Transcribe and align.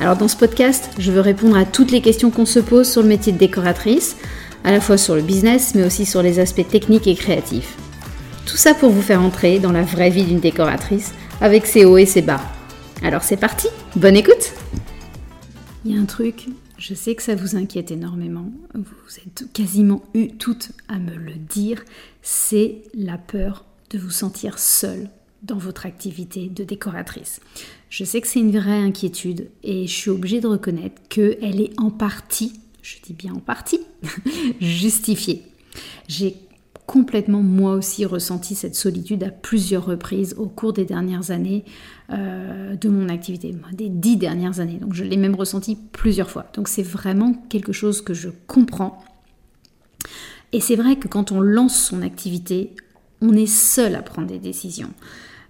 Alors 0.00 0.16
dans 0.16 0.28
ce 0.28 0.36
podcast, 0.36 0.88
je 0.98 1.12
veux 1.12 1.20
répondre 1.20 1.58
à 1.58 1.66
toutes 1.66 1.90
les 1.90 2.00
questions 2.00 2.30
qu'on 2.30 2.46
se 2.46 2.58
pose 2.58 2.90
sur 2.90 3.02
le 3.02 3.08
métier 3.08 3.34
de 3.34 3.38
décoratrice, 3.38 4.16
à 4.64 4.72
la 4.72 4.80
fois 4.80 4.96
sur 4.96 5.14
le 5.14 5.20
business, 5.20 5.74
mais 5.74 5.84
aussi 5.84 6.06
sur 6.06 6.22
les 6.22 6.38
aspects 6.38 6.66
techniques 6.66 7.06
et 7.06 7.14
créatifs. 7.14 7.76
Tout 8.46 8.56
ça 8.56 8.72
pour 8.72 8.88
vous 8.88 9.02
faire 9.02 9.20
entrer 9.20 9.58
dans 9.58 9.72
la 9.72 9.82
vraie 9.82 10.08
vie 10.08 10.24
d'une 10.24 10.40
décoratrice, 10.40 11.12
avec 11.42 11.66
ses 11.66 11.84
hauts 11.84 11.98
et 11.98 12.06
ses 12.06 12.22
bas. 12.22 12.40
Alors 13.02 13.22
c'est 13.22 13.36
parti, 13.36 13.68
bonne 13.94 14.16
écoute 14.16 14.54
Il 15.84 15.94
y 15.94 15.98
a 15.98 16.00
un 16.00 16.06
truc, 16.06 16.46
je 16.78 16.94
sais 16.94 17.14
que 17.14 17.22
ça 17.22 17.34
vous 17.34 17.54
inquiète 17.54 17.90
énormément, 17.90 18.50
vous 18.72 19.18
êtes 19.18 19.52
quasiment 19.52 20.02
eu 20.14 20.28
toutes 20.28 20.72
à 20.88 20.98
me 20.98 21.14
le 21.14 21.34
dire, 21.34 21.84
c'est 22.22 22.84
la 22.94 23.18
peur 23.18 23.66
de 23.90 23.98
vous 23.98 24.10
sentir 24.10 24.58
seule 24.58 25.10
dans 25.42 25.58
votre 25.58 25.84
activité 25.84 26.48
de 26.48 26.64
décoratrice. 26.64 27.40
Je 27.90 28.04
sais 28.04 28.20
que 28.20 28.28
c'est 28.28 28.38
une 28.38 28.56
vraie 28.56 28.78
inquiétude 28.78 29.48
et 29.64 29.88
je 29.88 29.92
suis 29.92 30.10
obligée 30.10 30.40
de 30.40 30.46
reconnaître 30.46 31.02
qu'elle 31.08 31.60
est 31.60 31.78
en 31.78 31.90
partie, 31.90 32.52
je 32.82 32.96
dis 33.02 33.12
bien 33.12 33.34
en 33.34 33.40
partie, 33.40 33.80
justifiée. 34.60 35.42
J'ai 36.06 36.36
complètement 36.86 37.42
moi 37.42 37.74
aussi 37.74 38.04
ressenti 38.04 38.54
cette 38.54 38.76
solitude 38.76 39.24
à 39.24 39.30
plusieurs 39.30 39.86
reprises 39.86 40.34
au 40.38 40.46
cours 40.46 40.72
des 40.72 40.84
dernières 40.84 41.32
années 41.32 41.64
euh, 42.10 42.76
de 42.76 42.88
mon 42.88 43.08
activité, 43.08 43.54
des 43.72 43.88
dix 43.88 44.16
dernières 44.16 44.60
années. 44.60 44.78
Donc 44.78 44.94
je 44.94 45.02
l'ai 45.02 45.16
même 45.16 45.34
ressenti 45.34 45.76
plusieurs 45.92 46.30
fois. 46.30 46.46
Donc 46.54 46.68
c'est 46.68 46.82
vraiment 46.84 47.34
quelque 47.48 47.72
chose 47.72 48.02
que 48.02 48.14
je 48.14 48.28
comprends. 48.46 49.02
Et 50.52 50.60
c'est 50.60 50.76
vrai 50.76 50.96
que 50.96 51.08
quand 51.08 51.32
on 51.32 51.40
lance 51.40 51.76
son 51.76 52.02
activité, 52.02 52.74
on 53.20 53.34
est 53.34 53.46
seul 53.46 53.96
à 53.96 54.02
prendre 54.02 54.28
des 54.28 54.38
décisions. 54.38 54.90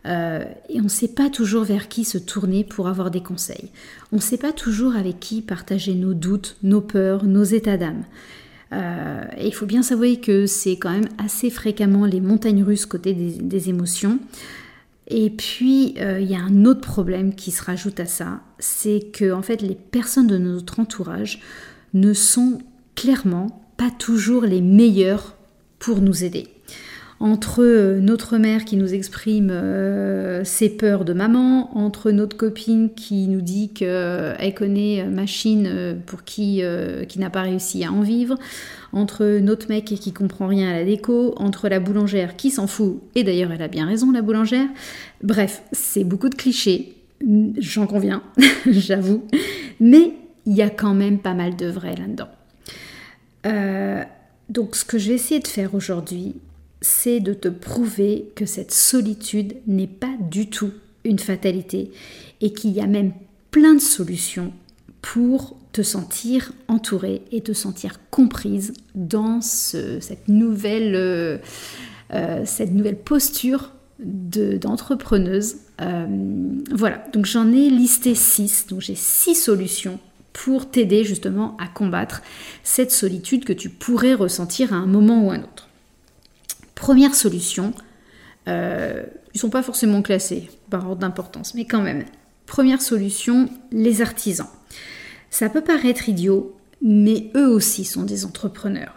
Euh, 0.06 0.44
et 0.68 0.80
on 0.80 0.84
ne 0.84 0.88
sait 0.88 1.08
pas 1.08 1.28
toujours 1.28 1.64
vers 1.64 1.88
qui 1.88 2.04
se 2.04 2.18
tourner 2.18 2.64
pour 2.64 2.88
avoir 2.88 3.10
des 3.10 3.22
conseils. 3.22 3.70
On 4.12 4.16
ne 4.16 4.20
sait 4.20 4.38
pas 4.38 4.52
toujours 4.52 4.96
avec 4.96 5.20
qui 5.20 5.42
partager 5.42 5.94
nos 5.94 6.14
doutes, 6.14 6.56
nos 6.62 6.80
peurs, 6.80 7.24
nos 7.24 7.44
états 7.44 7.76
d'âme. 7.76 8.04
Euh, 8.72 9.24
et 9.36 9.48
il 9.48 9.54
faut 9.54 9.66
bien 9.66 9.82
savoir 9.82 10.08
que 10.22 10.46
c'est 10.46 10.76
quand 10.76 10.92
même 10.92 11.08
assez 11.18 11.50
fréquemment 11.50 12.06
les 12.06 12.20
montagnes 12.20 12.62
russes 12.62 12.86
côté 12.86 13.12
des, 13.12 13.68
émotions. 13.68 14.18
Et 15.08 15.28
puis, 15.28 15.94
euh, 15.98 16.20
il 16.20 16.30
y 16.30 16.36
a 16.36 16.40
un 16.40 16.64
autre 16.64 16.80
problème 16.80 17.34
qui 17.34 17.50
se 17.50 17.64
rajoute 17.64 17.98
à 17.98 18.06
ça, 18.06 18.40
c'est 18.60 19.10
que 19.12 19.32
en 19.32 19.42
fait, 19.42 19.60
les 19.60 19.74
personnes 19.74 20.28
de 20.28 20.38
notre 20.38 20.78
entourage 20.78 21.40
ne 21.94 22.12
sont 22.12 22.58
clairement 22.94 23.66
pas 23.76 23.90
toujours 23.90 24.44
les 24.44 24.60
meilleures 24.60 25.34
pour 25.80 26.00
nous 26.00 26.22
aider 26.22 26.46
entre 27.20 27.62
euh, 27.62 28.00
notre 28.00 28.38
mère 28.38 28.64
qui 28.64 28.78
nous 28.78 28.94
exprime 28.94 29.50
euh, 29.50 30.42
ses 30.42 30.70
peurs 30.70 31.04
de 31.04 31.12
maman, 31.12 31.76
entre 31.76 32.10
notre 32.10 32.34
copine 32.36 32.90
qui 32.94 33.28
nous 33.28 33.42
dit 33.42 33.68
qu'elle 33.68 33.88
euh, 33.90 34.50
connaît 34.56 35.04
machine 35.04 35.98
pour 36.06 36.24
qui, 36.24 36.62
qui 37.08 37.18
n'a 37.18 37.30
pas 37.30 37.42
réussi 37.42 37.84
à 37.84 37.92
en 37.92 38.00
vivre, 38.00 38.36
entre 38.92 39.38
notre 39.38 39.68
mec 39.68 39.84
qui 39.84 40.12
comprend 40.12 40.46
rien 40.46 40.70
à 40.70 40.72
la 40.72 40.84
déco, 40.84 41.34
entre 41.36 41.68
la 41.68 41.78
boulangère 41.78 42.36
qui 42.36 42.50
s'en 42.50 42.66
fout, 42.66 43.00
et 43.14 43.22
d'ailleurs 43.22 43.52
elle 43.52 43.62
a 43.62 43.68
bien 43.68 43.86
raison 43.86 44.10
la 44.10 44.22
boulangère. 44.22 44.66
Bref, 45.22 45.62
c'est 45.72 46.04
beaucoup 46.04 46.30
de 46.30 46.34
clichés, 46.34 46.94
j'en 47.58 47.86
conviens, 47.86 48.22
j'avoue, 48.66 49.24
mais 49.78 50.12
il 50.46 50.56
y 50.56 50.62
a 50.62 50.70
quand 50.70 50.94
même 50.94 51.18
pas 51.18 51.34
mal 51.34 51.54
de 51.54 51.66
vrai 51.66 51.94
là-dedans. 51.96 52.28
donc 54.48 54.74
ce 54.74 54.86
que 54.86 54.98
je 54.98 55.10
vais 55.10 55.14
essayer 55.16 55.40
de 55.40 55.48
faire 55.48 55.74
aujourd'hui, 55.74 56.34
c'est 56.80 57.20
de 57.20 57.34
te 57.34 57.48
prouver 57.48 58.30
que 58.34 58.46
cette 58.46 58.72
solitude 58.72 59.56
n'est 59.66 59.86
pas 59.86 60.14
du 60.30 60.48
tout 60.48 60.72
une 61.04 61.18
fatalité 61.18 61.90
et 62.40 62.52
qu'il 62.52 62.70
y 62.70 62.80
a 62.80 62.86
même 62.86 63.12
plein 63.50 63.74
de 63.74 63.80
solutions 63.80 64.52
pour 65.02 65.56
te 65.72 65.82
sentir 65.82 66.52
entourée 66.68 67.22
et 67.32 67.40
te 67.40 67.52
sentir 67.52 68.00
comprise 68.10 68.72
dans 68.94 69.40
cette, 69.40 70.28
nouvelle, 70.28 70.94
euh, 70.94 71.38
euh, 72.12 72.42
cette 72.44 72.72
nouvelle 72.72 72.98
posture 72.98 73.72
d'entrepreneuse. 73.98 75.56
Euh, 75.80 76.06
voilà, 76.72 77.04
donc 77.12 77.26
j'en 77.26 77.52
ai 77.52 77.70
listé 77.70 78.14
six, 78.14 78.66
donc 78.68 78.80
j'ai 78.80 78.94
six 78.94 79.34
solutions 79.34 79.98
pour 80.32 80.70
t'aider 80.70 81.04
justement 81.04 81.56
à 81.58 81.66
combattre 81.66 82.22
cette 82.62 82.92
solitude 82.92 83.44
que 83.44 83.52
tu 83.52 83.68
pourrais 83.68 84.14
ressentir 84.14 84.72
à 84.72 84.76
un 84.76 84.86
moment 84.86 85.24
ou 85.24 85.30
à 85.30 85.34
un 85.34 85.42
autre. 85.42 85.69
Première 86.80 87.14
solution, 87.14 87.74
euh, 88.48 89.02
ils 89.34 89.36
ne 89.36 89.38
sont 89.38 89.50
pas 89.50 89.62
forcément 89.62 90.00
classés 90.00 90.48
par 90.70 90.88
ordre 90.88 91.02
d'importance, 91.02 91.54
mais 91.54 91.66
quand 91.66 91.82
même. 91.82 92.06
Première 92.46 92.80
solution, 92.80 93.50
les 93.70 94.00
artisans. 94.00 94.48
Ça 95.28 95.50
peut 95.50 95.60
paraître 95.60 96.08
idiot, 96.08 96.56
mais 96.80 97.30
eux 97.36 97.48
aussi 97.48 97.84
sont 97.84 98.04
des 98.04 98.24
entrepreneurs. 98.24 98.94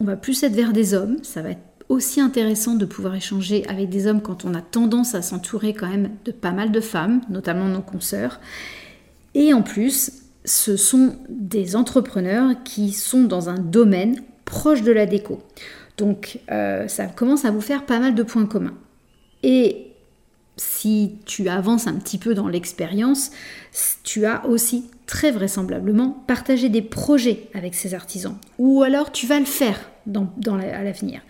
On 0.00 0.04
va 0.04 0.16
plus 0.16 0.42
être 0.44 0.54
vers 0.54 0.72
des 0.72 0.94
hommes, 0.94 1.18
ça 1.22 1.42
va 1.42 1.50
être 1.50 1.60
aussi 1.90 2.22
intéressant 2.22 2.74
de 2.74 2.86
pouvoir 2.86 3.14
échanger 3.14 3.66
avec 3.68 3.90
des 3.90 4.06
hommes 4.06 4.22
quand 4.22 4.46
on 4.46 4.54
a 4.54 4.62
tendance 4.62 5.14
à 5.14 5.20
s'entourer 5.20 5.74
quand 5.74 5.90
même 5.90 6.08
de 6.24 6.32
pas 6.32 6.52
mal 6.52 6.72
de 6.72 6.80
femmes, 6.80 7.20
notamment 7.28 7.68
nos 7.68 7.82
consoeurs. 7.82 8.40
Et 9.34 9.52
en 9.52 9.60
plus, 9.60 10.10
ce 10.46 10.78
sont 10.78 11.16
des 11.28 11.76
entrepreneurs 11.76 12.62
qui 12.64 12.92
sont 12.92 13.24
dans 13.24 13.50
un 13.50 13.58
domaine 13.58 14.22
proche 14.46 14.82
de 14.82 14.92
la 14.92 15.04
déco. 15.04 15.42
Donc 15.96 16.40
euh, 16.50 16.88
ça 16.88 17.06
commence 17.06 17.44
à 17.44 17.50
vous 17.50 17.60
faire 17.60 17.86
pas 17.86 17.98
mal 17.98 18.14
de 18.14 18.22
points 18.22 18.46
communs. 18.46 18.74
Et 19.42 19.88
si 20.56 21.16
tu 21.26 21.48
avances 21.48 21.86
un 21.86 21.94
petit 21.94 22.18
peu 22.18 22.34
dans 22.34 22.48
l'expérience, 22.48 23.30
tu 24.02 24.24
as 24.24 24.46
aussi 24.46 24.90
très 25.06 25.30
vraisemblablement 25.30 26.10
partagé 26.26 26.68
des 26.68 26.82
projets 26.82 27.48
avec 27.54 27.74
ces 27.74 27.94
artisans. 27.94 28.36
Ou 28.58 28.82
alors 28.82 29.12
tu 29.12 29.26
vas 29.26 29.38
le 29.38 29.44
faire 29.44 29.90
à 30.06 30.82
l'avenir. 30.82 31.20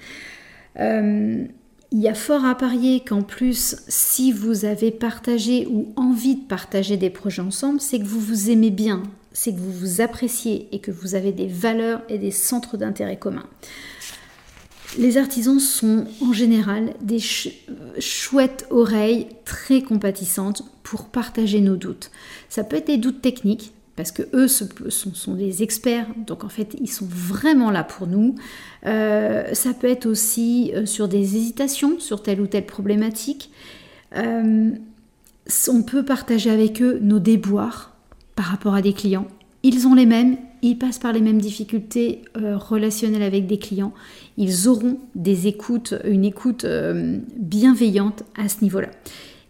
Euh, 0.81 1.45
il 1.93 2.01
y 2.01 2.09
a 2.09 2.15
fort 2.15 2.45
à 2.45 2.57
parier 2.57 3.05
qu'en 3.07 3.23
plus, 3.23 3.77
si 3.87 4.33
vous 4.33 4.65
avez 4.65 4.91
partagé 4.91 5.67
ou 5.71 5.93
envie 5.95 6.35
de 6.35 6.45
partager 6.45 6.97
des 6.97 7.11
projets 7.11 7.43
ensemble, 7.43 7.81
c'est 7.81 8.01
que 8.01 8.05
vous 8.05 8.19
vous 8.19 8.51
aimez 8.51 8.71
bien, 8.71 9.05
c'est 9.33 9.53
que 9.53 9.61
vous 9.61 9.73
vous 9.73 10.01
appréciez 10.01 10.67
et 10.73 10.81
que 10.81 10.91
vous 10.91 11.15
avez 11.15 11.31
des 11.31 11.47
valeurs 11.47 12.03
et 12.09 12.19
des 12.19 12.33
centres 12.33 12.77
d'intérêt 12.77 13.17
communs. 13.17 13.47
Les 14.99 15.19
artisans 15.19 15.59
sont 15.59 16.07
en 16.21 16.33
général 16.33 16.95
des 17.01 17.19
chouettes 17.99 18.67
oreilles 18.71 19.27
très 19.45 19.83
compatissantes 19.83 20.63
pour 20.83 21.07
partager 21.07 21.61
nos 21.61 21.77
doutes. 21.77 22.11
Ça 22.49 22.63
peut 22.63 22.77
être 22.77 22.87
des 22.87 22.99
doutes 22.99 23.21
techniques, 23.21 23.73
parce 23.97 24.13
que 24.13 24.23
eux 24.33 24.49
sont, 24.49 25.35
des 25.35 25.63
experts, 25.63 26.07
donc 26.27 26.45
en 26.45 26.49
fait 26.49 26.77
ils 26.81 26.91
sont 26.91 27.07
vraiment 27.09 27.71
là 27.71 27.85
pour 27.85 28.07
nous. 28.07 28.35
Euh, 28.87 29.53
ça 29.53 29.73
peut 29.73 29.89
être 29.89 30.07
aussi 30.07 30.73
euh, 30.75 30.87
sur 30.87 31.09
des 31.09 31.37
hésitations 31.37 32.01
sur 32.01 32.23
telle 32.23 32.41
ou 32.41 32.47
telle 32.47 32.67
problématique. 32.67 33.51
Euh, 34.17 34.71
on 35.69 35.83
peut 35.83 36.05
partager 36.05 36.51
avec 36.51 36.83
eux 36.83 36.99
nos 37.03 37.19
déboires 37.19 37.95
par 38.35 38.47
rapport 38.47 38.75
à 38.75 38.83
des 38.83 38.93
clients. 38.93 39.29
Ils 39.63 39.87
ont 39.87 39.95
les 39.95 40.07
mêmes, 40.07 40.37
ils 40.65 40.79
passent 40.79 40.99
par 40.99 41.13
les 41.13 41.21
mêmes 41.21 41.41
difficultés 41.41 42.23
euh, 42.39 42.57
relationnelles 42.57 43.23
avec 43.23 43.47
des 43.47 43.59
clients, 43.59 43.93
ils 44.39 44.67
auront 44.67 44.99
des 45.15 45.47
écoutes, 45.47 45.95
une 46.05 46.25
écoute 46.25 46.65
euh, 46.65 47.19
bienveillante 47.37 48.25
à 48.35 48.49
ce 48.49 48.63
niveau-là. 48.63 48.89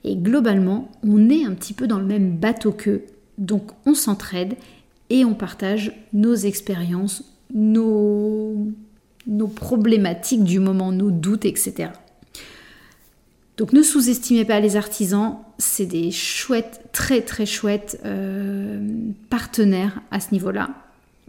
Et 0.03 0.17
globalement, 0.17 0.91
on 1.05 1.31
est 1.31 1.45
un 1.45 1.55
petit 1.55 1.73
peu 1.73 1.87
dans 1.87 2.01
le 2.01 2.05
même 2.05 2.37
bateau 2.37 2.73
qu'eux, 2.73 3.05
donc 3.39 3.71
on 3.87 3.95
s'entraide 3.95 4.55
et 5.09 5.25
on 5.25 5.35
partage 5.35 5.93
nos 6.13 6.35
expériences, 6.35 7.23
nos, 7.55 8.73
problématiques 9.55 10.43
du 10.43 10.59
moment, 10.59 10.91
nos 10.91 11.13
doutes, 11.13 11.45
etc. 11.45 11.91
Donc 13.57 13.73
ne 13.73 13.83
sous-estimez 13.83 14.45
pas 14.45 14.59
les 14.59 14.75
artisans, 14.75 15.37
c'est 15.59 15.87
des 15.87 16.11
chouettes, 16.11 16.81
très 16.91 17.21
très 17.21 17.47
chouettes 17.47 18.01
euh, 18.05 18.85
partenaires 19.31 20.01
à 20.11 20.19
ce 20.19 20.33
niveau-là 20.33 20.71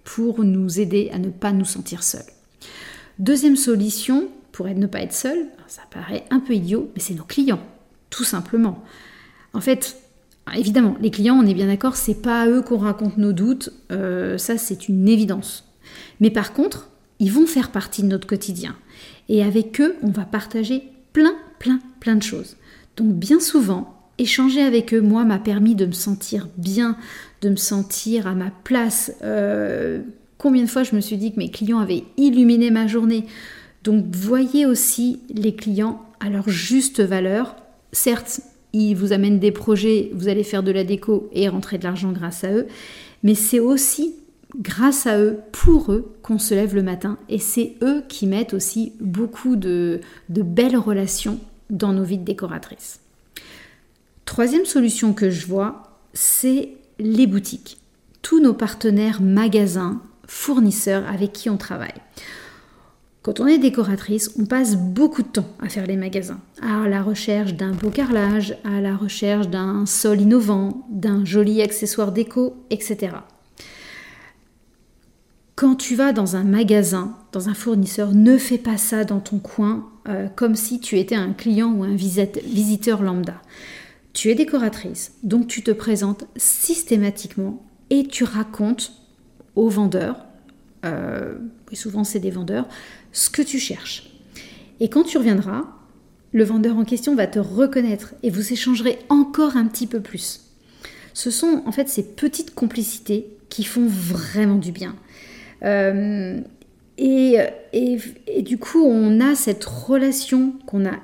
pour 0.05 0.45
nous 0.45 0.79
aider 0.79 1.09
à 1.13 1.19
ne 1.19 1.29
pas 1.29 1.51
nous 1.51 1.65
sentir 1.65 2.01
seuls. 2.03 2.21
Deuxième 3.19 3.57
solution, 3.57 4.29
pour 4.53 4.67
ne 4.67 4.87
pas 4.87 5.01
être 5.01 5.13
seul, 5.13 5.47
ça 5.67 5.81
paraît 5.91 6.23
un 6.29 6.39
peu 6.39 6.53
idiot, 6.53 6.89
mais 6.95 7.01
c'est 7.01 7.13
nos 7.13 7.23
clients, 7.23 7.61
tout 8.09 8.23
simplement. 8.23 8.81
En 9.53 9.59
fait, 9.59 9.97
évidemment, 10.55 10.95
les 11.01 11.11
clients, 11.11 11.35
on 11.35 11.45
est 11.45 11.53
bien 11.53 11.67
d'accord, 11.67 11.97
c'est 11.97 12.21
pas 12.21 12.43
à 12.43 12.47
eux 12.47 12.61
qu'on 12.61 12.77
raconte 12.77 13.17
nos 13.17 13.33
doutes, 13.33 13.71
euh, 13.91 14.37
ça 14.37 14.57
c'est 14.57 14.87
une 14.87 15.09
évidence. 15.09 15.65
Mais 16.19 16.29
par 16.29 16.53
contre, 16.53 16.89
ils 17.19 17.31
vont 17.31 17.47
faire 17.47 17.71
partie 17.71 18.03
de 18.03 18.07
notre 18.07 18.27
quotidien. 18.27 18.75
Et 19.27 19.43
avec 19.43 19.81
eux, 19.81 19.95
on 20.03 20.11
va 20.11 20.25
partager 20.25 20.83
plein, 21.13 21.35
plein, 21.59 21.79
plein 21.99 22.15
de 22.15 22.23
choses. 22.23 22.57
Donc 22.97 23.13
bien 23.13 23.39
souvent, 23.39 23.95
échanger 24.17 24.61
avec 24.61 24.93
eux, 24.93 25.01
moi, 25.01 25.25
m'a 25.25 25.39
permis 25.39 25.75
de 25.75 25.85
me 25.85 25.91
sentir 25.91 26.47
bien, 26.57 26.97
de 27.45 27.49
me 27.51 27.55
sentir 27.55 28.25
à 28.25 28.33
ma 28.33 28.51
place. 28.63 29.13
Euh, 29.23 30.01
combien 30.39 30.63
de 30.63 30.69
fois 30.69 30.83
je 30.83 30.95
me 30.95 31.01
suis 31.01 31.17
dit 31.17 31.31
que 31.31 31.37
mes 31.37 31.51
clients 31.51 31.79
avaient 31.79 32.03
illuminé 32.17 32.71
ma 32.71 32.87
journée. 32.87 33.25
Donc 33.83 34.05
voyez 34.11 34.65
aussi 34.65 35.19
les 35.29 35.55
clients 35.55 36.01
à 36.19 36.29
leur 36.29 36.49
juste 36.49 37.01
valeur. 37.01 37.55
Certes, 37.91 38.41
ils 38.73 38.95
vous 38.95 39.13
amènent 39.13 39.39
des 39.39 39.51
projets, 39.51 40.09
vous 40.13 40.27
allez 40.27 40.43
faire 40.43 40.63
de 40.63 40.71
la 40.71 40.83
déco 40.83 41.29
et 41.33 41.47
rentrer 41.47 41.77
de 41.77 41.83
l'argent 41.83 42.11
grâce 42.11 42.43
à 42.43 42.51
eux, 42.51 42.67
mais 43.23 43.35
c'est 43.35 43.59
aussi 43.59 44.15
grâce 44.57 45.05
à 45.05 45.19
eux, 45.19 45.37
pour 45.51 45.91
eux, 45.91 46.13
qu'on 46.23 46.39
se 46.39 46.55
lève 46.55 46.73
le 46.73 46.83
matin. 46.83 47.17
Et 47.29 47.39
c'est 47.39 47.75
eux 47.83 48.03
qui 48.07 48.25
mettent 48.25 48.53
aussi 48.53 48.93
beaucoup 48.99 49.55
de, 49.55 50.01
de 50.29 50.41
belles 50.41 50.77
relations 50.77 51.39
dans 51.69 51.93
nos 51.93 52.03
vies 52.03 52.17
de 52.17 52.23
décoratrices. 52.23 53.01
Troisième 54.25 54.65
solution 54.65 55.13
que 55.13 55.29
je 55.29 55.45
vois, 55.45 55.99
c'est 56.13 56.69
les 56.99 57.27
boutiques. 57.27 57.77
Tous 58.21 58.39
nos 58.39 58.53
partenaires 58.53 59.21
magasins, 59.21 60.01
fournisseurs 60.27 61.07
avec 61.07 61.33
qui 61.33 61.49
on 61.49 61.57
travaille. 61.57 61.93
Quand 63.21 63.39
on 63.39 63.47
est 63.47 63.57
décoratrice, 63.57 64.31
on 64.39 64.45
passe 64.45 64.75
beaucoup 64.75 65.23
de 65.23 65.27
temps 65.27 65.49
à 65.59 65.67
faire 65.67 65.87
les 65.87 65.95
magasins, 65.95 66.39
à 66.61 66.87
la 66.87 67.01
recherche 67.01 67.55
d'un 67.55 67.71
beau 67.71 67.89
carrelage, 67.89 68.55
à 68.63 68.81
la 68.81 68.95
recherche 68.95 69.47
d'un 69.47 69.87
sol 69.87 70.21
innovant, 70.21 70.85
d'un 70.89 71.25
joli 71.25 71.63
accessoire 71.63 72.11
déco, 72.11 72.55
etc. 72.69 73.13
Quand 75.55 75.75
tu 75.75 75.95
vas 75.95 76.11
dans 76.11 76.35
un 76.35 76.43
magasin, 76.43 77.17
dans 77.31 77.49
un 77.49 77.55
fournisseur, 77.55 78.13
ne 78.13 78.37
fais 78.37 78.59
pas 78.59 78.77
ça 78.77 79.05
dans 79.05 79.21
ton 79.21 79.39
coin 79.39 79.89
euh, 80.07 80.27
comme 80.35 80.53
si 80.53 80.79
tu 80.79 80.99
étais 80.99 81.15
un 81.15 81.33
client 81.33 81.71
ou 81.71 81.83
un 81.83 81.95
visiteur 81.95 83.01
lambda. 83.01 83.41
Tu 84.15 84.31
es 84.31 84.35
décoratrice, 84.35 85.11
donc 85.23 85.47
tu 85.47 85.61
te 85.61 85.71
présentes 85.71 86.25
systématiquement 86.37 87.61
et 87.89 88.07
tu 88.07 88.23
racontes 88.23 88.93
aux 89.55 89.67
vendeurs, 89.67 90.25
euh, 90.85 91.35
et 91.69 91.75
souvent 91.75 92.05
c'est 92.05 92.21
des 92.21 92.31
vendeurs, 92.31 92.65
ce 93.11 93.29
que 93.29 93.41
tu 93.41 93.59
cherches. 93.59 94.09
Et 94.79 94.87
quand 94.87 95.03
tu 95.03 95.17
reviendras, 95.17 95.65
le 96.31 96.45
vendeur 96.45 96.77
en 96.77 96.85
question 96.85 97.13
va 97.13 97.27
te 97.27 97.39
reconnaître 97.39 98.15
et 98.23 98.29
vous 98.29 98.53
échangerez 98.53 98.99
encore 99.09 99.57
un 99.57 99.65
petit 99.65 99.85
peu 99.85 99.99
plus. 99.99 100.45
Ce 101.13 101.29
sont 101.29 101.63
en 101.65 101.73
fait 101.73 101.89
ces 101.89 102.03
petites 102.03 102.55
complicités 102.55 103.27
qui 103.49 103.65
font 103.65 103.85
vraiment 103.85 104.55
du 104.55 104.71
bien. 104.71 104.95
Euh, 105.63 106.39
et, 106.97 107.37
et, 107.73 108.41
du 108.43 108.57
coup, 108.57 108.81
on 108.85 109.19
a 109.19 109.35
cette 109.35 109.65
relation 109.65 110.53
qu'on 110.65 110.85
a 110.85 110.99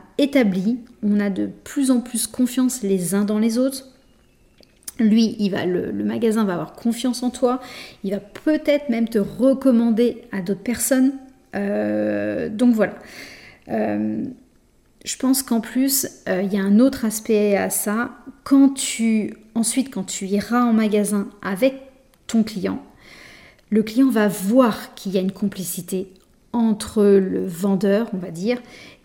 on 1.03 1.19
a 1.19 1.29
de 1.29 1.49
plus 1.63 1.91
en 1.91 1.99
plus 1.99 2.27
confiance 2.27 2.83
les 2.83 3.15
uns 3.15 3.25
dans 3.25 3.39
les 3.39 3.57
autres. 3.57 3.87
Lui, 4.99 5.35
il 5.39 5.49
va, 5.49 5.65
le, 5.65 5.91
magasin 5.91 6.43
va 6.43 6.53
avoir 6.53 6.73
confiance 6.73 7.23
en 7.23 7.29
toi, 7.29 7.59
il 8.03 8.11
va 8.11 8.19
peut-être 8.19 8.89
même 8.89 9.07
te 9.07 9.17
recommander 9.17 10.21
à 10.31 10.41
d'autres 10.41 10.61
personnes. 10.61 11.13
Euh, 11.55 12.49
donc 12.49 12.75
voilà. 12.75 12.95
Euh, 13.69 14.23
je 15.03 15.17
pense 15.17 15.41
qu'en 15.41 15.61
plus, 15.61 16.07
il 16.27 16.53
y 16.53 16.57
a 16.57 16.61
un 16.61 16.79
autre 16.79 17.05
aspect 17.05 17.57
à 17.57 17.71
ça. 17.71 18.11
Ensuite, 19.55 19.91
quand 19.91 20.03
tu 20.03 20.25
iras 20.27 20.61
en 20.61 20.73
magasin 20.73 21.29
avec 21.41 21.81
ton 22.27 22.43
client, 22.43 22.83
le 23.71 23.81
client 23.83 24.09
va 24.09 24.27
voir 24.27 24.93
qu'il 24.93 25.13
y 25.13 25.17
a 25.17 25.21
une 25.21 25.31
complicité 25.31 26.09
entre 26.53 27.03
le 27.03 27.45
vendeur, 27.45 28.09
on 28.13 28.17
va 28.17 28.29
dire, 28.29 28.61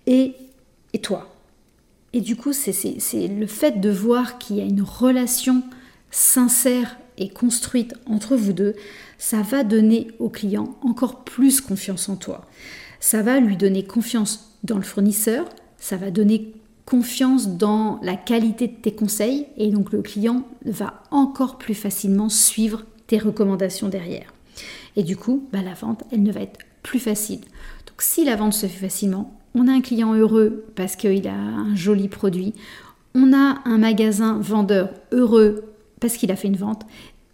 et, 0.06 0.34
et 0.96 1.00
toi? 1.00 1.28
Et 2.14 2.22
du 2.22 2.36
coup, 2.36 2.54
c'est 2.54 3.28
le 3.28 3.46
fait 3.46 3.80
de 3.80 3.90
voir 3.90 4.38
qu'il 4.38 4.56
y 4.56 4.62
a 4.62 4.64
une 4.64 4.80
relation 4.80 5.62
sincère 6.10 6.96
et 7.18 7.28
construite 7.28 7.94
entre 8.06 8.36
vous 8.36 8.54
deux, 8.54 8.74
ça 9.18 9.42
va 9.42 9.62
donner 9.62 10.08
au 10.18 10.30
client 10.30 10.76
encore 10.80 11.24
plus 11.24 11.60
confiance 11.60 12.08
en 12.08 12.16
toi. 12.16 12.46
Ça 13.00 13.20
va 13.20 13.38
lui 13.40 13.58
donner 13.58 13.84
confiance 13.84 14.56
dans 14.64 14.76
le 14.76 14.82
fournisseur, 14.82 15.46
ça 15.76 15.98
va 15.98 16.10
donner 16.10 16.54
confiance 16.86 17.48
dans 17.48 18.00
la 18.02 18.16
qualité 18.16 18.68
de 18.68 18.76
tes 18.76 18.94
conseils 18.94 19.46
et 19.58 19.70
donc 19.70 19.92
le 19.92 20.00
client 20.00 20.44
va 20.64 21.02
encore 21.10 21.58
plus 21.58 21.74
facilement 21.74 22.30
suivre 22.30 22.84
tes 23.08 23.18
recommandations 23.18 23.90
derrière. 23.90 24.32
Et 24.96 25.02
du 25.02 25.18
coup, 25.18 25.46
bah, 25.52 25.60
la 25.62 25.74
vente, 25.74 26.04
elle 26.10 26.22
ne 26.22 26.32
va 26.32 26.40
être 26.40 26.60
plus 26.82 27.00
facile. 27.00 27.40
Donc 27.40 28.00
si 28.00 28.24
la 28.24 28.36
vente 28.36 28.54
se 28.54 28.66
fait 28.66 28.88
facilement, 28.88 29.35
on 29.56 29.66
a 29.66 29.72
un 29.72 29.80
client 29.80 30.14
heureux 30.14 30.64
parce 30.76 30.94
qu'il 30.94 31.26
a 31.26 31.34
un 31.34 31.74
joli 31.74 32.08
produit, 32.08 32.54
on 33.14 33.32
a 33.32 33.58
un 33.64 33.78
magasin 33.78 34.38
vendeur 34.38 34.90
heureux 35.10 35.64
parce 35.98 36.16
qu'il 36.16 36.30
a 36.30 36.36
fait 36.36 36.48
une 36.48 36.56
vente, 36.56 36.82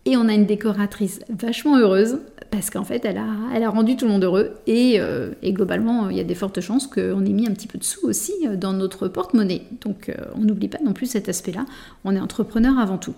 et 0.05 0.17
on 0.17 0.29
a 0.29 0.33
une 0.33 0.47
décoratrice 0.47 1.21
vachement 1.29 1.77
heureuse 1.77 2.19
parce 2.51 2.71
qu'en 2.71 2.85
fait, 2.85 3.05
elle 3.05 3.17
a, 3.17 3.71
rendu 3.71 3.97
tout 3.97 4.05
le 4.05 4.11
monde 4.11 4.25
heureux. 4.25 4.53
Et, 4.67 5.01
euh, 5.01 5.31
globalement, 5.43 6.11
il 6.11 6.17
y 6.19 6.21
a 6.21 6.25
des 6.25 6.35
fortes 6.35 6.61
chances 6.61 6.87
qu'on 6.87 7.25
ait 7.25 7.33
mis 7.33 7.47
un 7.49 7.53
petit 7.53 7.67
peu 7.67 7.79
de 7.79 7.85
sous 7.85 8.07
aussi 8.07 8.35
euh, 8.47 8.57
dans 8.57 8.75
notre 8.75 9.09
porte-monnaie. 9.09 9.63
Donc, 9.81 10.11
euh, 10.11 10.15
on 10.35 10.41
n'oublie 10.41 10.69
pas 10.69 10.79
non 10.85 10.93
plus 10.93 11.07
cet 11.07 11.31
aspect-là. 11.31 11.65
On 12.05 12.15
est 12.15 12.21
entrepreneur 12.21 12.79
avant 12.79 12.99
tout. 12.99 13.15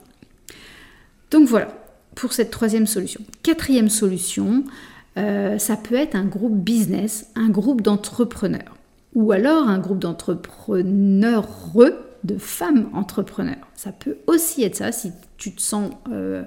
Donc 1.33 1.49
voilà, 1.49 1.69
pour 2.15 2.33
cette 2.33 2.51
troisième 2.51 2.87
solution. 2.87 3.21
Quatrième 3.43 3.89
solution, 3.89 4.63
ça 5.17 5.77
peut 5.77 5.95
être 5.95 6.15
un 6.15 6.25
groupe 6.25 6.57
business, 6.57 7.29
un 7.35 7.49
groupe 7.49 7.83
d'entrepreneurs, 7.83 8.77
ou 9.15 9.33
alors 9.33 9.69
un 9.69 9.79
groupe 9.79 9.99
d'entrepreneurs 9.99 11.49
de 12.25 12.39
femmes 12.39 12.89
entrepreneurs. 12.93 13.69
Ça 13.75 13.93
peut 13.93 14.17
aussi 14.27 14.63
être 14.63 14.77
ça 14.77 14.93
si 14.93 15.13
tu 15.37 15.53
te 15.53 15.61
sens 15.61 15.93
euh, 16.11 16.43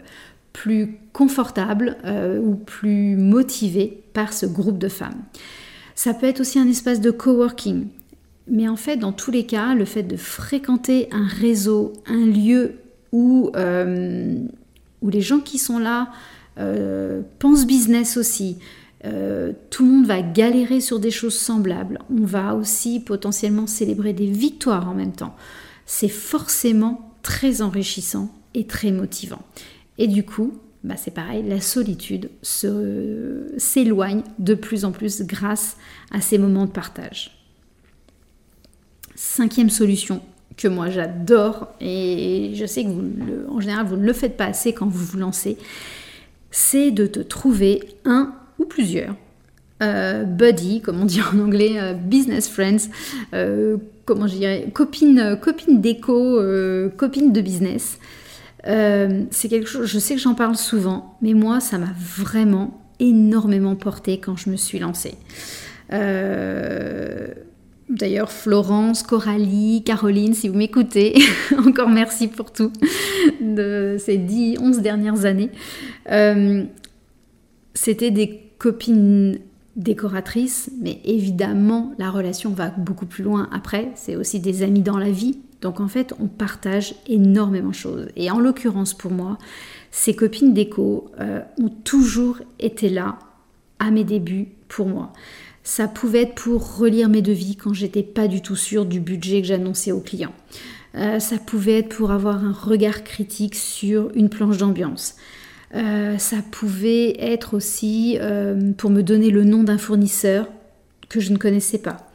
plus 0.53 0.97
confortable 1.13 1.97
euh, 2.05 2.39
ou 2.39 2.55
plus 2.55 3.15
motivé 3.15 4.03
par 4.13 4.33
ce 4.33 4.45
groupe 4.45 4.79
de 4.79 4.89
femmes. 4.89 5.21
Ça 5.95 6.13
peut 6.13 6.25
être 6.25 6.41
aussi 6.41 6.59
un 6.59 6.67
espace 6.67 6.99
de 6.99 7.11
coworking. 7.11 7.87
Mais 8.49 8.67
en 8.67 8.75
fait, 8.75 8.97
dans 8.97 9.11
tous 9.11 9.31
les 9.31 9.45
cas, 9.45 9.75
le 9.75 9.85
fait 9.85 10.03
de 10.03 10.15
fréquenter 10.15 11.09
un 11.11 11.27
réseau, 11.27 11.93
un 12.07 12.25
lieu 12.25 12.75
où 13.11 13.51
où 15.01 15.09
les 15.09 15.21
gens 15.21 15.39
qui 15.39 15.57
sont 15.57 15.79
là 15.79 16.09
euh, 16.59 17.21
pensent 17.39 17.67
business 17.67 18.17
aussi. 18.17 18.57
Euh, 19.05 19.53
tout 19.69 19.85
le 19.85 19.91
monde 19.91 20.05
va 20.07 20.21
galérer 20.21 20.81
sur 20.81 20.99
des 20.99 21.11
choses 21.11 21.37
semblables. 21.37 21.99
On 22.09 22.25
va 22.25 22.55
aussi 22.55 22.99
potentiellement 22.99 23.67
célébrer 23.67 24.13
des 24.13 24.25
victoires 24.25 24.89
en 24.89 24.93
même 24.93 25.13
temps. 25.13 25.35
C'est 25.85 26.09
forcément 26.09 27.15
très 27.21 27.61
enrichissant 27.61 28.33
et 28.53 28.65
très 28.65 28.91
motivant. 28.91 29.41
Et 29.97 30.07
du 30.07 30.23
coup, 30.23 30.53
bah 30.83 30.95
c'est 30.97 31.11
pareil, 31.11 31.43
la 31.43 31.59
solitude 31.59 32.29
s'éloigne 32.41 34.23
de 34.39 34.53
plus 34.53 34.85
en 34.85 34.91
plus 34.91 35.21
grâce 35.23 35.77
à 36.11 36.21
ces 36.21 36.37
moments 36.37 36.65
de 36.65 36.71
partage. 36.71 37.31
Cinquième 39.15 39.69
solution, 39.69 40.21
que 40.55 40.67
moi 40.67 40.89
j'adore 40.89 41.67
et 41.79 42.53
je 42.55 42.65
sais 42.65 42.83
que 42.83 43.49
en 43.49 43.59
général 43.59 43.85
vous 43.85 43.95
ne 43.95 44.05
le 44.05 44.13
faites 44.13 44.37
pas 44.37 44.45
assez 44.45 44.73
quand 44.73 44.87
vous 44.87 45.05
vous 45.05 45.17
lancez, 45.17 45.57
c'est 46.51 46.91
de 46.91 47.05
te 47.05 47.19
trouver 47.19 47.83
un 48.05 48.33
ou 48.59 48.65
plusieurs 48.65 49.15
euh, 49.83 50.23
buddy, 50.23 50.81
comme 50.81 50.99
on 51.01 51.05
dit 51.05 51.21
en 51.21 51.39
anglais, 51.39 51.73
euh, 51.75 51.93
business 51.93 52.49
friends, 52.49 52.89
euh, 53.35 53.77
comment 54.05 54.25
je 54.25 54.35
dirais, 54.35 54.69
copines, 54.73 55.37
copines 55.39 55.81
d'éco, 55.81 56.41
copines 56.97 57.31
de 57.31 57.41
business. 57.41 57.99
c'est 58.63 59.49
quelque 59.49 59.67
chose, 59.67 59.85
je 59.85 59.99
sais 59.99 60.15
que 60.15 60.21
j'en 60.21 60.33
parle 60.33 60.55
souvent, 60.55 61.17
mais 61.21 61.33
moi 61.33 61.59
ça 61.59 61.77
m'a 61.77 61.93
vraiment 61.99 62.81
énormément 62.99 63.75
porté 63.75 64.19
quand 64.19 64.35
je 64.35 64.49
me 64.49 64.55
suis 64.55 64.79
lancée. 64.79 65.15
D'ailleurs, 67.89 68.31
Florence, 68.33 69.03
Coralie, 69.03 69.83
Caroline, 69.85 70.33
si 70.33 70.49
vous 70.49 70.57
m'écoutez, 70.57 71.15
encore 71.65 71.89
merci 71.89 72.27
pour 72.27 72.51
tout 72.51 72.73
de 73.39 73.95
ces 73.99 74.17
10, 74.17 74.57
11 74.59 74.79
dernières 74.79 75.25
années. 75.25 75.51
C'était 77.73 78.11
des 78.11 78.46
copines 78.57 79.39
décoratrices, 79.75 80.71
mais 80.81 80.99
évidemment, 81.05 81.93
la 81.99 82.09
relation 82.09 82.49
va 82.49 82.69
beaucoup 82.69 83.05
plus 83.05 83.23
loin 83.23 83.47
après. 83.51 83.91
C'est 83.95 84.15
aussi 84.15 84.39
des 84.39 84.63
amis 84.63 84.81
dans 84.81 84.97
la 84.97 85.11
vie. 85.11 85.39
Donc 85.61 85.79
en 85.79 85.87
fait, 85.87 86.13
on 86.19 86.27
partage 86.27 86.95
énormément 87.07 87.69
de 87.69 87.75
choses. 87.75 88.07
Et 88.15 88.29
en 88.31 88.39
l'occurrence, 88.39 88.93
pour 88.93 89.11
moi, 89.11 89.37
ces 89.91 90.15
copines 90.15 90.53
déco 90.53 91.11
euh, 91.19 91.41
ont 91.61 91.69
toujours 91.69 92.39
été 92.59 92.89
là 92.89 93.19
à 93.79 93.91
mes 93.91 94.03
débuts 94.03 94.47
pour 94.67 94.87
moi. 94.87 95.13
Ça 95.63 95.87
pouvait 95.87 96.23
être 96.23 96.35
pour 96.35 96.77
relire 96.77 97.09
mes 97.09 97.21
devis 97.21 97.55
quand 97.55 97.73
j'étais 97.73 98.03
pas 98.03 98.27
du 98.27 98.41
tout 98.41 98.55
sûre 98.55 98.85
du 98.85 98.99
budget 98.99 99.41
que 99.41 99.47
j'annonçais 99.47 99.91
aux 99.91 99.99
clients. 99.99 100.33
Euh, 100.95 101.19
ça 101.19 101.37
pouvait 101.37 101.79
être 101.79 101.95
pour 101.95 102.11
avoir 102.11 102.43
un 102.43 102.53
regard 102.53 103.03
critique 103.03 103.55
sur 103.55 104.09
une 104.15 104.29
planche 104.29 104.57
d'ambiance. 104.57 105.15
Euh, 105.75 106.17
ça 106.17 106.37
pouvait 106.49 107.15
être 107.19 107.53
aussi 107.53 108.17
euh, 108.21 108.71
pour 108.77 108.89
me 108.89 109.03
donner 109.03 109.29
le 109.31 109.43
nom 109.43 109.63
d'un 109.63 109.77
fournisseur 109.77 110.47
que 111.09 111.19
je 111.19 111.31
ne 111.31 111.37
connaissais 111.37 111.77
pas. 111.77 112.09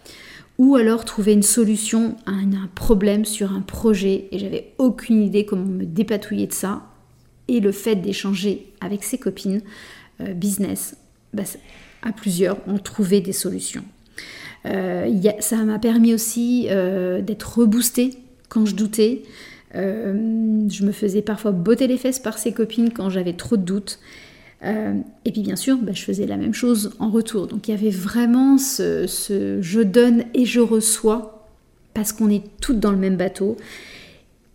Ou 0.58 0.76
alors 0.76 1.04
trouver 1.04 1.32
une 1.32 1.42
solution 1.42 2.16
à 2.26 2.30
un, 2.30 2.68
problème 2.74 3.24
sur 3.24 3.52
un 3.52 3.60
projet 3.60 4.28
et 4.30 4.38
j'avais 4.38 4.72
aucune 4.78 5.22
idée 5.22 5.44
comment 5.44 5.66
me 5.66 5.84
dépatouiller 5.84 6.46
de 6.46 6.52
ça. 6.52 6.82
Et 7.48 7.60
le 7.60 7.72
fait 7.72 7.96
d'échanger 7.96 8.72
avec 8.80 9.02
ses 9.02 9.18
copines 9.18 9.62
business, 10.20 10.96
bah, 11.34 11.42
à 12.02 12.12
plusieurs, 12.12 12.58
on 12.68 12.78
trouvait 12.78 13.20
des 13.20 13.32
solutions. 13.32 13.82
ça 14.64 15.56
m'a 15.64 15.78
permis 15.80 16.14
aussi 16.14 16.68
d'être 16.68 17.58
reboostée 17.58 18.14
quand 18.48 18.66
je 18.66 18.76
doutais. 18.76 19.22
Euh, 19.74 20.68
je 20.68 20.84
me 20.84 20.92
faisais 20.92 21.22
parfois 21.22 21.52
botter 21.52 21.86
les 21.86 21.96
fesses 21.96 22.18
par 22.18 22.38
ses 22.38 22.52
copines 22.52 22.92
quand 22.92 23.10
j'avais 23.10 23.32
trop 23.32 23.56
de 23.56 23.62
doutes. 23.62 23.98
Euh, 24.64 24.94
et 25.24 25.32
puis 25.32 25.42
bien 25.42 25.56
sûr, 25.56 25.78
bah, 25.78 25.92
je 25.94 26.02
faisais 26.02 26.26
la 26.26 26.36
même 26.36 26.54
chose 26.54 26.92
en 26.98 27.10
retour. 27.10 27.46
Donc 27.46 27.68
il 27.68 27.72
y 27.72 27.74
avait 27.74 27.90
vraiment 27.90 28.58
ce, 28.58 29.06
je 29.60 29.80
donne 29.80 30.24
et 30.34 30.44
je 30.44 30.60
reçois 30.60 31.48
parce 31.94 32.12
qu'on 32.12 32.30
est 32.30 32.44
toutes 32.60 32.80
dans 32.80 32.90
le 32.90 32.96
même 32.96 33.16
bateau. 33.16 33.56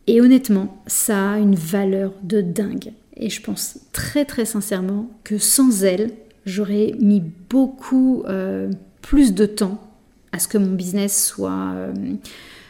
Et 0.07 0.21
honnêtement, 0.21 0.81
ça 0.87 1.33
a 1.33 1.37
une 1.37 1.55
valeur 1.55 2.13
de 2.23 2.41
dingue. 2.41 2.93
Et 3.17 3.29
je 3.29 3.41
pense 3.41 3.79
très 3.91 4.25
très 4.25 4.45
sincèrement 4.45 5.09
que 5.23 5.37
sans 5.37 5.83
elle, 5.83 6.11
j'aurais 6.45 6.93
mis 6.99 7.21
beaucoup 7.49 8.23
euh, 8.27 8.71
plus 9.01 9.33
de 9.33 9.45
temps 9.45 9.81
à 10.31 10.39
ce 10.39 10.47
que 10.47 10.57
mon 10.57 10.71
business 10.73 11.27
soit 11.27 11.73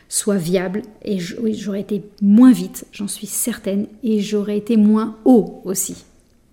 soit 0.09 0.37
viable 0.37 0.83
et 1.03 1.19
j'aurais 1.19 1.81
été 1.81 2.03
moins 2.21 2.51
vite, 2.51 2.85
j'en 2.91 3.07
suis 3.07 3.27
certaine, 3.27 3.87
et 4.03 4.21
j'aurais 4.21 4.57
été 4.57 4.77
moins 4.77 5.17
haut 5.25 5.61
aussi. 5.65 6.05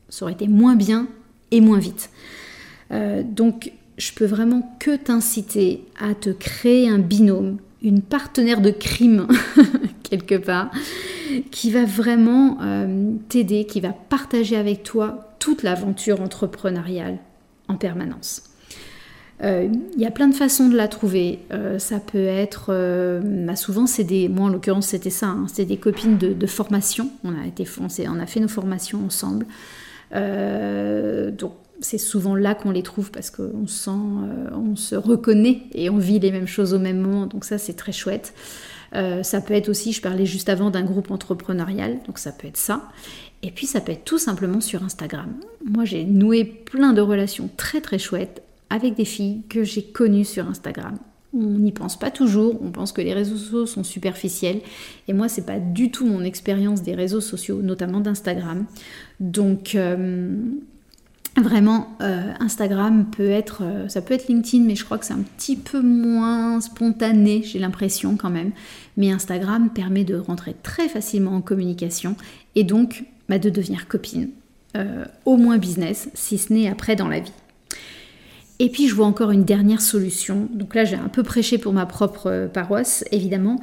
Ça 0.08 0.24
aurait 0.24 0.34
été 0.34 0.48
moins 0.48 0.76
bien 0.76 1.08
et 1.50 1.60
moins 1.60 1.78
vite. 1.78 2.10
Euh, 2.90 3.22
donc 3.22 3.72
je 3.96 4.12
peux 4.12 4.26
vraiment 4.26 4.76
que 4.80 4.96
t'inciter 4.96 5.84
à 6.00 6.14
te 6.14 6.30
créer 6.30 6.88
un 6.88 6.98
binôme, 6.98 7.58
une 7.82 8.02
partenaire 8.02 8.60
de 8.60 8.70
crime 8.70 9.28
quelque 10.02 10.34
part, 10.34 10.70
qui 11.50 11.70
va 11.70 11.84
vraiment 11.84 12.58
euh, 12.62 13.12
t'aider, 13.28 13.66
qui 13.66 13.80
va 13.80 13.90
partager 13.90 14.56
avec 14.56 14.82
toi 14.82 15.34
toute 15.38 15.62
l'aventure 15.62 16.20
entrepreneuriale 16.20 17.18
en 17.68 17.76
permanence. 17.76 18.53
Euh, 19.42 19.68
il 19.94 20.00
y 20.00 20.06
a 20.06 20.10
plein 20.10 20.28
de 20.28 20.34
façons 20.34 20.68
de 20.68 20.76
la 20.76 20.88
trouver. 20.88 21.40
Euh, 21.52 21.78
ça 21.78 21.98
peut 21.98 22.26
être, 22.26 22.66
euh, 22.68 23.20
bah, 23.22 23.56
souvent 23.56 23.86
c'est 23.86 24.04
des, 24.04 24.28
moi 24.28 24.46
en 24.46 24.48
l'occurrence 24.48 24.86
c'était 24.88 25.10
ça, 25.10 25.26
hein, 25.26 25.46
c'était 25.48 25.64
des 25.64 25.76
copines 25.76 26.18
de, 26.18 26.46
formation. 26.46 27.10
On 27.24 27.34
a 27.36 27.46
été, 27.46 27.66
on, 27.80 28.18
a 28.20 28.26
fait 28.26 28.40
nos 28.40 28.48
formations 28.48 29.04
ensemble. 29.04 29.46
donc 30.12 31.52
c'est 31.80 31.98
souvent 31.98 32.36
là 32.36 32.54
qu'on 32.54 32.70
les 32.70 32.84
trouve 32.84 33.10
parce 33.10 33.30
qu'on 33.30 33.66
sent, 33.66 33.90
on 33.90 34.76
se 34.76 34.94
reconnaît 34.94 35.62
et 35.72 35.90
on 35.90 35.98
vit 35.98 36.20
les 36.20 36.30
mêmes 36.30 36.46
choses 36.46 36.72
au 36.72 36.78
même 36.78 37.00
moment. 37.00 37.26
Donc 37.26 37.44
ça 37.44 37.58
c'est 37.58 37.74
très 37.74 37.92
chouette. 37.92 38.32
ça 38.92 39.40
peut 39.40 39.54
être 39.54 39.68
aussi, 39.68 39.92
je 39.92 40.00
parlais 40.00 40.26
juste 40.26 40.48
avant 40.48 40.70
d'un 40.70 40.84
groupe 40.84 41.10
entrepreneurial, 41.10 41.98
donc 42.06 42.18
ça 42.18 42.30
peut 42.30 42.46
être 42.46 42.56
ça. 42.56 42.88
Et 43.42 43.50
puis 43.50 43.66
ça 43.66 43.80
peut 43.80 43.92
être 43.92 44.04
tout 44.04 44.18
simplement 44.18 44.60
sur 44.60 44.84
Instagram. 44.84 45.34
Moi 45.64 45.84
j'ai 45.84 46.04
noué 46.04 46.44
plein 46.44 46.92
de 46.92 47.00
relations 47.00 47.50
très 47.56 47.80
très 47.80 47.98
chouettes 47.98 48.44
avec 48.70 48.94
des 48.94 49.04
filles 49.04 49.42
que 49.48 49.64
j'ai 49.64 49.82
connues 49.82 50.24
sur 50.24 50.48
Instagram. 50.48 50.98
On 51.36 51.58
n'y 51.58 51.72
pense 51.72 51.98
pas 51.98 52.12
toujours, 52.12 52.60
on 52.62 52.70
pense 52.70 52.92
que 52.92 53.00
les 53.00 53.12
réseaux 53.12 53.36
sociaux 53.36 53.66
sont 53.66 53.82
superficiels. 53.82 54.60
Et 55.08 55.12
moi, 55.12 55.28
c'est 55.28 55.44
pas 55.44 55.58
du 55.58 55.90
tout 55.90 56.06
mon 56.06 56.22
expérience 56.22 56.82
des 56.82 56.94
réseaux 56.94 57.20
sociaux, 57.20 57.60
notamment 57.60 57.98
d'Instagram. 57.98 58.66
Donc, 59.18 59.74
euh, 59.74 60.36
vraiment, 61.36 61.96
euh, 62.02 62.32
Instagram 62.38 63.06
peut 63.10 63.30
être, 63.30 63.62
euh, 63.64 63.88
ça 63.88 64.00
peut 64.00 64.14
être 64.14 64.28
LinkedIn, 64.28 64.62
mais 64.62 64.76
je 64.76 64.84
crois 64.84 64.96
que 64.96 65.06
c'est 65.06 65.12
un 65.14 65.24
petit 65.36 65.56
peu 65.56 65.80
moins 65.80 66.60
spontané, 66.60 67.42
j'ai 67.42 67.58
l'impression 67.58 68.16
quand 68.16 68.30
même. 68.30 68.52
Mais 68.96 69.10
Instagram 69.10 69.70
permet 69.70 70.04
de 70.04 70.16
rentrer 70.16 70.54
très 70.62 70.88
facilement 70.88 71.32
en 71.32 71.40
communication 71.40 72.14
et 72.54 72.62
donc 72.62 73.06
bah, 73.28 73.40
de 73.40 73.50
devenir 73.50 73.88
copine, 73.88 74.28
au 75.24 75.36
moins 75.36 75.58
business, 75.58 76.08
si 76.14 76.36
ce 76.36 76.52
n'est 76.52 76.68
après 76.68 76.96
dans 76.96 77.08
la 77.08 77.20
vie. 77.20 77.32
Et 78.64 78.70
puis 78.70 78.88
je 78.88 78.94
vois 78.94 79.04
encore 79.04 79.30
une 79.30 79.44
dernière 79.44 79.82
solution. 79.82 80.48
Donc 80.50 80.74
là 80.74 80.86
j'ai 80.86 80.96
un 80.96 81.10
peu 81.10 81.22
prêché 81.22 81.58
pour 81.58 81.74
ma 81.74 81.84
propre 81.84 82.30
euh, 82.30 82.48
paroisse, 82.48 83.04
évidemment, 83.12 83.60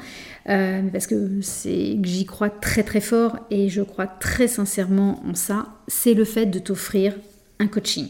euh, 0.48 0.84
parce 0.93 1.08
que 1.08 1.41
c'est 1.41 1.98
j'y 2.03 2.25
crois 2.25 2.51
très 2.51 2.84
très 2.84 3.01
fort 3.01 3.39
et 3.50 3.67
je 3.67 3.81
crois 3.81 4.05
très 4.05 4.48
sincèrement 4.48 5.20
en 5.27 5.34
ça. 5.34 5.70
C'est 5.88 6.13
le 6.13 6.24
fait 6.24 6.46
de 6.46 6.60
t'offrir 6.60 7.15
un 7.58 7.65
coaching. 7.65 8.10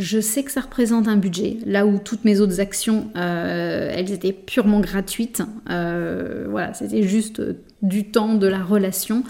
Je 0.00 0.18
sais 0.18 0.42
que 0.42 0.50
ça 0.50 0.62
représente 0.62 1.06
un 1.06 1.16
budget, 1.16 1.58
là 1.64 1.86
où 1.86 2.00
toutes 2.00 2.24
mes 2.24 2.40
autres 2.40 2.58
actions, 2.58 3.12
euh, 3.14 3.92
elles 3.94 4.10
étaient 4.10 4.32
purement 4.32 4.80
gratuites. 4.80 5.42
voilà, 5.68 6.74
c'était 6.74 7.04
juste 7.04 7.40
du 7.82 8.10
temps, 8.10 8.34
de 8.34 8.48
la 8.48 8.64
relation. 8.64 9.22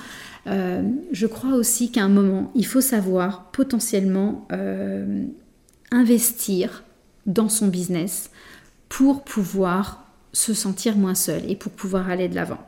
je 0.47 1.27
crois 1.27 1.53
aussi 1.57 1.93
qu'à 1.93 2.05
un 2.05 2.09
moment, 2.09 2.51
il 2.55 2.65
faut 2.65 2.81
savoir 2.81 3.51
potentiellement 3.53 4.49
investir 5.95 6.85
dans 7.27 7.49
son 7.49 7.69
business 7.69 8.31
pour 8.89 9.25
pouvoir 9.25 10.05
se 10.33 10.53
sentir 10.53 10.97
moins 10.97 11.15
seul 11.15 11.49
et 11.49 11.57
pour 11.57 11.73
pouvoir 11.73 12.11
aller 12.11 12.29
de 12.29 12.35
l'avant. 12.35 12.59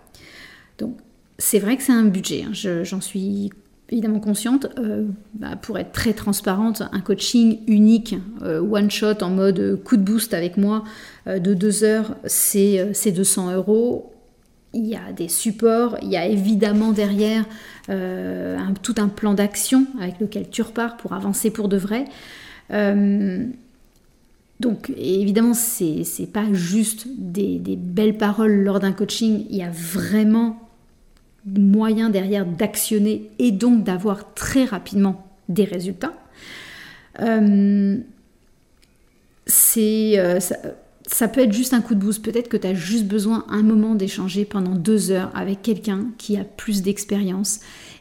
Donc 0.78 0.96
c'est 1.38 1.58
vrai 1.58 1.76
que 1.76 1.82
c'est 1.82 1.92
un 1.92 2.04
budget, 2.04 2.44
hein. 2.44 2.52
j'en 2.82 3.00
suis 3.00 3.50
évidemment 3.90 4.20
consciente. 4.20 4.66
Euh, 4.78 5.04
bah, 5.34 5.56
pour 5.60 5.78
être 5.78 5.92
très 5.92 6.12
transparente, 6.12 6.82
un 6.92 7.00
coaching 7.00 7.60
unique, 7.66 8.16
euh, 8.42 8.60
one 8.60 8.90
shot 8.90 9.22
en 9.22 9.30
mode 9.30 9.80
coup 9.84 9.96
de 9.96 10.02
boost 10.02 10.34
avec 10.34 10.56
moi 10.56 10.84
euh, 11.26 11.38
de 11.38 11.54
deux 11.54 11.84
heures, 11.84 12.16
c'est 12.24 13.12
200 13.12 13.54
euros. 13.54 14.12
Il 14.72 14.86
y 14.86 14.96
a 14.96 15.12
des 15.12 15.28
supports, 15.28 15.96
il 16.02 16.08
y 16.08 16.16
a 16.16 16.26
évidemment 16.26 16.92
derrière 16.92 17.46
tout 18.82 18.94
un 18.98 19.08
plan 19.08 19.32
d'action 19.32 19.86
avec 20.00 20.20
lequel 20.20 20.50
tu 20.50 20.60
repars 20.60 20.98
pour 20.98 21.14
avancer 21.14 21.50
pour 21.50 21.68
de 21.68 21.78
vrai. 21.78 22.04
Euh, 22.70 23.46
donc 24.60 24.90
évidemment, 24.96 25.54
c'est 25.54 26.02
n'est 26.18 26.26
pas 26.26 26.52
juste 26.52 27.06
des, 27.18 27.60
belles 27.76 28.16
paroles 28.16 28.62
lors 28.62 28.80
d'un 28.80 28.92
coaching, 28.92 29.44
il 29.50 29.56
y 29.56 29.62
a 29.62 29.70
vraiment 29.70 30.60
moyen 31.44 32.10
derrière 32.10 32.46
d'actionner 32.46 33.30
et 33.38 33.52
donc 33.52 33.84
d'avoir 33.84 34.34
très 34.34 34.64
rapidement 34.64 35.26
des 35.48 35.64
résultats. 35.64 36.14
Euh, 37.20 37.98
euh, 39.76 40.40
ça, 40.40 40.56
ça, 41.06 41.28
peut 41.28 41.40
être 41.42 41.52
juste 41.52 41.72
un 41.72 41.80
coup 41.80 41.94
de 41.94 42.00
boost, 42.00 42.24
peut-être 42.24 42.48
que 42.48 42.56
tu 42.56 42.66
as 42.66 42.74
juste 42.74 43.04
besoin 43.04 43.44
un 43.48 43.62
moment 43.62 43.94
d'échanger 43.94 44.44
pendant 44.44 44.74
deux 44.74 45.10
heures 45.10 45.30
avec 45.34 45.62
quelqu'un 45.62 46.06
qui 46.18 46.36
a 46.36 46.44
plus 46.44 46.82
d'expérience 46.82 47.60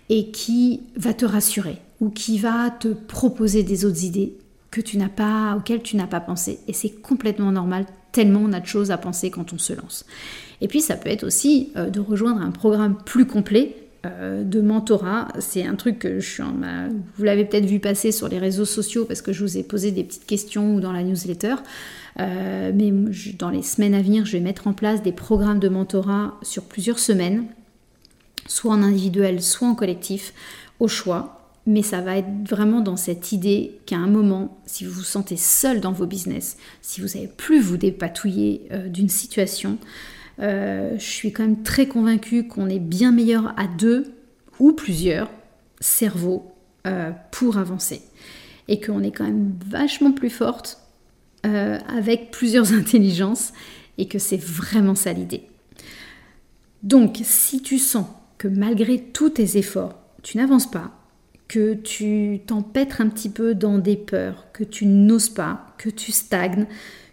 et 0.09 0.31
qui 0.31 0.81
va 0.95 1.13
te 1.13 1.25
rassurer 1.25 1.77
ou 1.99 2.09
qui 2.09 2.39
va 2.39 2.71
te 2.71 2.87
proposer 2.87 3.61
des 3.61 3.85
autres 3.85 4.03
idées 4.05 4.37
tu 4.81 4.97
n'as 4.97 5.09
pas, 5.09 5.55
auquel 5.57 5.81
tu 5.81 5.95
n'as 5.95 6.07
pas 6.07 6.19
pensé. 6.19 6.59
Et 6.67 6.73
c'est 6.73 6.89
complètement 6.89 7.51
normal, 7.51 7.85
tellement 8.11 8.41
on 8.43 8.53
a 8.53 8.59
de 8.59 8.65
choses 8.65 8.91
à 8.91 8.97
penser 8.97 9.29
quand 9.29 9.53
on 9.53 9.57
se 9.57 9.73
lance. 9.73 10.05
Et 10.61 10.67
puis 10.67 10.81
ça 10.81 10.95
peut 10.95 11.09
être 11.09 11.25
aussi 11.25 11.71
euh, 11.75 11.89
de 11.89 11.99
rejoindre 11.99 12.41
un 12.41 12.51
programme 12.51 12.97
plus 13.03 13.25
complet 13.25 13.75
euh, 14.05 14.43
de 14.43 14.61
mentorat. 14.61 15.27
C'est 15.39 15.65
un 15.65 15.75
truc 15.75 15.99
que 15.99 16.19
je 16.19 16.29
suis 16.29 16.43
en, 16.43 16.53
vous 17.17 17.23
l'avez 17.23 17.45
peut-être 17.45 17.65
vu 17.65 17.79
passer 17.79 18.11
sur 18.11 18.27
les 18.27 18.39
réseaux 18.39 18.65
sociaux 18.65 19.05
parce 19.05 19.21
que 19.21 19.33
je 19.33 19.43
vous 19.43 19.57
ai 19.57 19.63
posé 19.63 19.91
des 19.91 20.03
petites 20.03 20.25
questions 20.25 20.75
ou 20.75 20.79
dans 20.79 20.91
la 20.91 21.03
newsletter. 21.03 21.55
Euh, 22.19 22.71
mais 22.73 22.91
dans 23.37 23.49
les 23.49 23.63
semaines 23.63 23.93
à 23.93 24.01
venir, 24.01 24.25
je 24.25 24.33
vais 24.33 24.43
mettre 24.43 24.67
en 24.67 24.73
place 24.73 25.01
des 25.01 25.11
programmes 25.11 25.59
de 25.59 25.69
mentorat 25.69 26.35
sur 26.41 26.63
plusieurs 26.63 26.99
semaines, 26.99 27.45
soit 28.47 28.73
en 28.73 28.83
individuel, 28.83 29.41
soit 29.41 29.67
en 29.67 29.75
collectif, 29.75 30.33
au 30.79 30.87
choix 30.87 31.44
mais 31.67 31.81
ça 31.81 32.01
va 32.01 32.17
être 32.17 32.47
vraiment 32.47 32.81
dans 32.81 32.95
cette 32.95 33.31
idée 33.31 33.79
qu'à 33.85 33.97
un 33.97 34.07
moment, 34.07 34.61
si 34.65 34.85
vous 34.85 34.91
vous 34.91 35.03
sentez 35.03 35.35
seul 35.35 35.81
dans 35.81 35.91
vos 35.91 36.05
business, 36.05 36.57
si 36.81 37.01
vous 37.01 37.07
n'avez 37.07 37.27
plus 37.27 37.59
vous 37.59 37.77
dépatouiller 37.77 38.67
euh, 38.71 38.87
d'une 38.87 39.09
situation, 39.09 39.79
euh, 40.39 40.93
je 40.97 41.03
suis 41.03 41.31
quand 41.31 41.43
même 41.43 41.63
très 41.63 41.87
convaincue 41.87 42.47
qu'on 42.47 42.69
est 42.69 42.79
bien 42.79 43.11
meilleur 43.11 43.53
à 43.57 43.67
deux 43.67 44.13
ou 44.59 44.73
plusieurs 44.73 45.31
cerveaux 45.79 46.51
euh, 46.85 47.11
pour 47.31 47.57
avancer. 47.57 48.01
Et 48.67 48.79
qu'on 48.79 49.01
est 49.03 49.11
quand 49.11 49.25
même 49.25 49.53
vachement 49.67 50.11
plus 50.11 50.31
forte 50.31 50.79
avec 51.43 52.31
plusieurs 52.31 52.73
intelligences 52.73 53.53
et 53.99 54.07
que 54.07 54.17
c'est 54.17 54.41
vraiment 54.41 54.95
ça 54.95 55.13
l'idée. 55.13 55.43
Donc, 56.81 57.19
si 57.23 57.61
tu 57.61 57.77
sens 57.77 58.07
que 58.39 58.47
malgré 58.47 58.99
tous 58.99 59.29
tes 59.29 59.57
efforts, 59.57 59.93
tu 60.23 60.37
n'avances 60.37 60.69
pas, 60.69 61.04
que 61.47 61.73
tu 61.73 62.41
t'empêtres 62.45 63.01
un 63.01 63.09
petit 63.09 63.29
peu 63.29 63.53
dans 63.53 63.77
des 63.77 63.97
peurs, 63.97 64.45
que 64.53 64.63
tu 64.63 64.85
n'oses 64.85 65.29
pas, 65.29 65.73
que 65.77 65.89
tu 65.89 66.11
stagnes, 66.11 66.65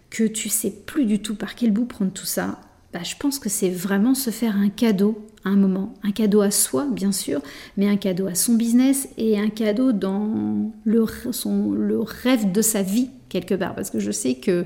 que 0.09 0.23
tu 0.23 0.49
sais 0.49 0.71
plus 0.71 1.05
du 1.05 1.19
tout 1.19 1.35
par 1.35 1.55
quel 1.55 1.71
bout 1.71 1.85
prendre 1.85 2.11
tout 2.11 2.25
ça, 2.25 2.59
bah, 2.93 3.01
je 3.03 3.15
pense 3.17 3.39
que 3.39 3.49
c'est 3.49 3.71
vraiment 3.71 4.13
se 4.13 4.29
faire 4.29 4.55
un 4.55 4.69
cadeau 4.69 5.27
à 5.43 5.49
un 5.49 5.55
moment. 5.55 5.95
Un 6.03 6.11
cadeau 6.11 6.41
à 6.41 6.51
soi, 6.51 6.85
bien 6.91 7.11
sûr, 7.11 7.41
mais 7.75 7.87
un 7.87 7.97
cadeau 7.97 8.27
à 8.27 8.35
son 8.35 8.53
business 8.53 9.09
et 9.17 9.39
un 9.39 9.49
cadeau 9.49 9.91
dans 9.91 10.71
le, 10.85 11.05
son, 11.31 11.71
le 11.71 11.99
rêve 11.99 12.51
de 12.51 12.61
sa 12.61 12.83
vie, 12.83 13.09
quelque 13.29 13.55
part. 13.55 13.73
Parce 13.73 13.89
que 13.89 13.99
je 13.99 14.11
sais 14.11 14.35
que 14.35 14.65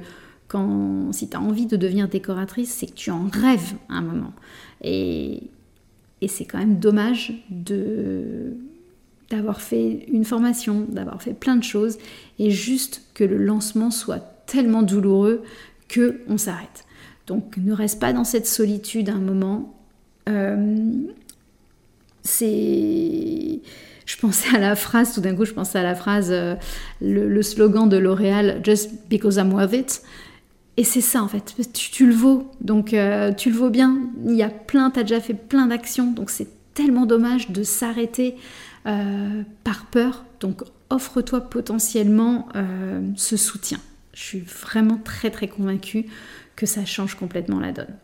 quand, 0.50 1.14
si 1.14 1.30
tu 1.30 1.38
as 1.38 1.42
envie 1.42 1.66
de 1.66 1.78
devenir 1.78 2.10
décoratrice, 2.10 2.74
c'est 2.74 2.88
que 2.88 2.96
tu 2.96 3.12
en 3.12 3.30
rêves 3.32 3.76
à 3.90 3.96
un 3.96 4.02
moment. 4.02 4.34
Et, 4.84 5.44
et 6.22 6.28
c'est 6.28 6.46
quand 6.46 6.58
même 6.58 6.80
dommage 6.80 7.34
de 7.50 8.58
d'avoir 9.30 9.62
fait 9.62 10.06
une 10.12 10.26
formation, 10.26 10.86
d'avoir 10.90 11.22
fait 11.22 11.34
plein 11.34 11.56
de 11.56 11.64
choses, 11.64 11.98
et 12.40 12.50
juste 12.50 13.04
que 13.14 13.24
le 13.24 13.38
lancement 13.38 13.92
soit 13.92 14.44
tellement 14.46 14.84
douloureux 14.84 15.44
que 15.88 16.22
on 16.28 16.38
s'arrête. 16.38 16.86
Donc 17.28 17.58
ne 17.58 17.74
reste 17.74 18.00
pas 18.00 18.14
dans 18.14 18.24
cette 18.24 18.48
solitude 18.48 19.10
un 19.10 19.20
moment. 19.20 19.74
Euh, 20.30 20.78
c'est 22.24 23.62
je 24.08 24.16
pensais 24.16 24.56
à 24.56 24.60
la 24.60 24.76
phrase, 24.76 25.14
tout 25.14 25.22
d'un 25.22 25.36
coup, 25.36 25.46
je 25.46 25.54
pensais 25.54 25.78
à 25.78 25.84
la 25.84 25.94
phrase, 25.94 26.30
euh, 26.32 26.56
le, 27.02 27.42
slogan 27.42 27.90
de 27.90 27.98
L'Oréal, 27.98 28.62
Just 28.64 28.92
because 29.10 29.36
I'm 29.36 29.54
worth 29.54 29.74
it. 29.74 30.02
Et 30.78 30.84
c'est 30.84 31.02
ça 31.02 31.24
en 31.24 31.28
fait, 31.28 31.56
tu, 31.74 32.08
le 32.08 32.14
vaux, 32.14 32.52
donc 32.62 32.94
euh, 32.94 33.34
tu 33.34 33.50
le 33.50 33.58
vaux 33.58 33.70
bien. 33.70 33.98
Il 34.26 34.36
y 34.36 34.44
a 34.44 34.50
plein, 34.50 34.92
tu 34.92 35.00
as 35.00 35.04
déjà 35.04 35.20
fait 35.20 35.34
plein 35.34 35.66
d'actions, 35.68 36.12
donc 36.12 36.30
c'est 36.30 36.48
tellement 36.74 37.06
dommage 37.06 37.50
de 37.50 37.64
s'arrêter 37.64 38.36
euh, 38.88 39.44
par 39.63 39.86
peur. 39.86 40.25
Donc 40.39 40.62
offre-toi 40.89 41.41
potentiellement 41.41 42.48
euh, 42.56 43.01
ce 43.15 43.38
soutien. 43.38 43.79
Je 44.13 44.24
suis 44.24 44.39
vraiment 44.39 44.98
très 44.98 45.29
très 45.29 45.48
convaincue 45.48 46.06
que 46.56 46.65
ça 46.65 46.86
change 46.86 47.15
complètement 47.15 47.60
la 47.60 47.72
donne. 47.72 47.96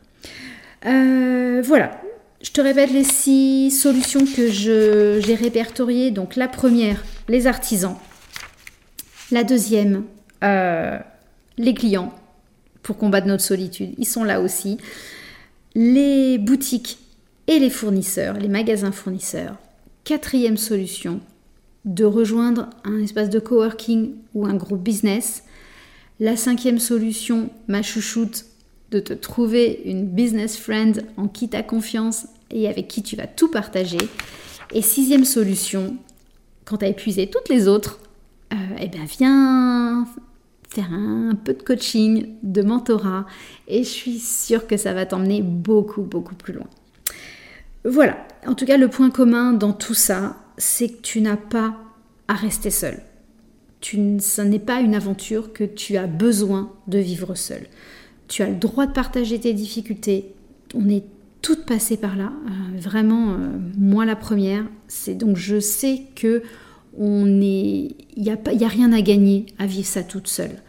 voilà, 1.64 2.02
je 2.42 2.52
te 2.52 2.62
répète 2.62 2.92
les 2.92 3.04
six 3.04 3.72
solutions 3.72 4.26
que 4.26 4.50
j'ai 4.50 5.36
répertoriées. 5.36 6.12
Donc 6.12 6.36
la 6.36 6.48
première, 6.48 7.04
les 7.30 7.48
artisans. 7.48 7.98
La 9.32 9.44
deuxième, 9.44 10.04
les 10.44 11.74
clients 11.74 12.14
pour 12.84 12.98
combattre 12.98 13.26
notre 13.26 13.44
solitude. 13.44 13.96
Ils 13.98 14.06
sont 14.06 14.24
là 14.24 14.42
aussi. 14.42 14.78
Les 15.74 16.38
boutiques 16.38 17.00
et 17.48 17.58
les 17.58 17.70
fournisseurs, 17.70 18.36
les 18.36 18.50
magasins 18.50 18.92
fournisseurs. 18.92 19.58
Quatrième 20.04 20.58
solution, 20.58 21.22
de 21.86 22.04
rejoindre 22.04 22.70
un 22.84 23.00
espace 23.00 23.30
de 23.30 23.40
coworking 23.40 24.16
ou 24.34 24.46
un 24.46 24.54
groupe 24.54 24.84
business. 24.84 25.46
La 26.20 26.36
cinquième 26.36 26.80
solution, 26.80 27.50
ma 27.70 27.82
chouchoute, 27.82 28.44
de 28.92 29.00
te 29.00 29.14
trouver 29.14 29.82
une 29.86 30.06
business 30.06 30.58
friend 30.58 31.06
en 31.16 31.30
qui 31.30 31.48
tu 31.48 31.56
as 31.56 31.64
confiance 31.64 32.28
et 32.52 32.68
avec 32.68 32.90
qui 32.90 33.02
tu 33.02 33.16
vas 33.16 33.28
tout 33.28 33.48
partager. 33.48 33.98
Et 34.74 34.82
sixième 34.82 35.24
solution, 35.24 35.96
quand 36.66 36.80
tu 36.80 36.86
as 36.86 36.90
épuisé 36.90 37.28
toutes 37.28 37.48
les 37.48 37.70
autres, 37.70 38.00
euh, 38.52 38.58
eh 38.82 38.90
bien 38.90 39.06
viens 39.06 40.06
faire 40.68 40.92
un 40.92 41.36
peu 41.36 41.54
de 41.54 41.64
coaching, 41.64 42.28
de 42.44 42.62
mentorat, 42.62 43.26
et 43.70 43.86
je 43.86 43.90
suis 43.90 44.20
sûre 44.20 44.68
que 44.68 44.76
ça 44.76 44.94
va 44.94 45.06
t'emmener 45.06 45.42
beaucoup, 45.42 46.02
beaucoup 46.02 46.36
plus 46.36 46.52
loin. 46.52 46.68
Voilà, 47.86 48.18
en 48.48 48.54
tout 48.54 48.66
cas, 48.66 48.78
le 48.78 48.88
point 48.88 49.10
commun 49.10 49.54
dans 49.54 49.74
tout 49.74 49.94
ça, 49.94 50.38
c'est 50.58 50.90
que 50.90 51.02
tu 51.02 51.22
n'as 51.22 51.38
pas 51.38 51.76
à 52.28 52.34
rester 52.34 52.70
seul. 52.70 53.00
Ce 53.82 54.42
n'est 54.42 54.60
pas 54.60 54.80
une 54.80 54.96
aventure 54.96 55.52
que 55.52 55.66
tu 55.66 55.98
as 55.98 56.08
besoin 56.08 56.72
de 56.88 57.00
vivre 57.00 57.36
seul. 57.36 57.68
Tu 58.30 58.42
as 58.42 58.50
le 58.50 58.56
droit 58.56 58.86
de 58.86 58.94
partager 58.94 59.40
tes 59.40 59.54
difficultés. 59.54 60.34
On 60.74 60.88
est 60.88 61.04
toutes 61.42 61.66
passées 61.66 61.98
par 61.98 62.16
là, 62.16 62.32
euh, 62.46 62.80
vraiment, 62.80 63.34
euh, 63.34 63.50
moi 63.78 64.06
la 64.06 64.16
première. 64.16 64.64
C'est 64.88 65.16
donc 65.16 65.36
je 65.36 65.60
sais 65.60 66.04
que 66.16 66.42
est, 66.98 67.96
il 68.16 68.24
n'y 68.24 68.32
a, 68.32 68.38
a 68.38 68.68
rien 68.68 68.94
à 68.94 69.02
gagner 69.02 69.46
à 69.60 69.66
vivre 69.66 69.88
ça 69.88 70.04
toute 70.04 70.28
seule. 70.28 70.62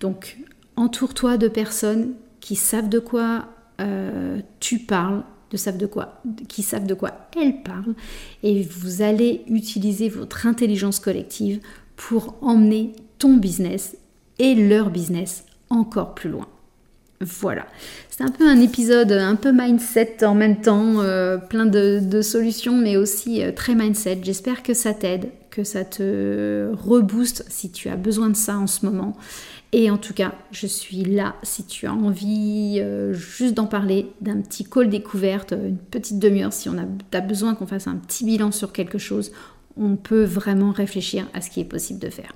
Donc, 0.00 0.38
entoure-toi 0.76 1.36
de 1.36 1.48
personnes 1.48 2.14
qui 2.40 2.56
savent 2.56 2.88
de 2.88 2.98
quoi 2.98 3.48
euh, 3.80 4.40
tu 4.60 4.78
parles, 4.78 5.22
de 5.52 5.56
savent 5.58 5.76
de 5.76 5.86
quoi, 5.86 6.22
qui 6.48 6.62
savent 6.62 6.86
de 6.86 6.94
quoi 6.94 7.12
elles 7.40 7.62
parlent, 7.62 7.94
et 8.42 8.62
vous 8.62 9.02
allez 9.02 9.42
utiliser 9.46 10.08
votre 10.08 10.46
intelligence 10.46 10.98
collective 10.98 11.60
pour 11.96 12.36
emmener 12.40 12.94
ton 13.18 13.36
business 13.36 13.96
et 14.38 14.54
leur 14.54 14.90
business 14.90 15.44
encore 15.68 16.14
plus 16.14 16.30
loin. 16.30 16.48
Voilà, 17.20 17.66
c'est 18.10 18.24
un 18.24 18.30
peu 18.30 18.48
un 18.48 18.60
épisode 18.60 19.12
un 19.12 19.36
peu 19.36 19.52
mindset 19.52 20.24
en 20.24 20.34
même 20.34 20.60
temps, 20.60 21.00
euh, 21.00 21.38
plein 21.38 21.66
de, 21.66 22.20
solutions, 22.22 22.76
mais 22.76 22.96
aussi 22.96 23.42
euh, 23.42 23.52
très 23.52 23.76
mindset. 23.76 24.20
J'espère 24.22 24.64
que 24.64 24.74
ça 24.74 24.92
t'aide, 24.92 25.28
que 25.50 25.62
ça 25.62 25.84
te 25.84 26.72
rebooste 26.72 27.44
si 27.48 27.70
tu 27.70 27.88
as 27.88 27.96
besoin 27.96 28.30
de 28.30 28.36
ça 28.36 28.58
en 28.58 28.66
ce 28.66 28.84
moment. 28.84 29.16
Et 29.74 29.90
en 29.90 29.96
tout 29.96 30.12
cas, 30.12 30.34
je 30.50 30.66
suis 30.66 31.02
là 31.02 31.34
si 31.42 31.64
tu 31.64 31.86
as 31.86 31.94
envie 31.94 32.78
euh, 32.80 33.14
juste 33.14 33.54
d'en 33.54 33.64
parler, 33.64 34.12
d'un 34.20 34.42
petit 34.42 34.64
call 34.64 34.90
découverte, 34.90 35.52
une 35.52 35.78
petite 35.78 36.18
demi-heure, 36.18 36.52
si 36.52 36.68
on 36.68 36.76
as 36.76 37.20
besoin 37.20 37.54
qu'on 37.54 37.66
fasse 37.66 37.86
un 37.86 37.96
petit 37.96 38.24
bilan 38.24 38.52
sur 38.52 38.72
quelque 38.72 38.98
chose, 38.98 39.32
on 39.78 39.96
peut 39.96 40.24
vraiment 40.24 40.72
réfléchir 40.72 41.26
à 41.32 41.40
ce 41.40 41.48
qui 41.48 41.60
est 41.60 41.64
possible 41.64 42.00
de 42.00 42.10
faire. 42.10 42.32